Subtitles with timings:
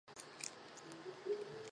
[0.03, 0.15] 庞
[1.25, 1.35] 祖勒。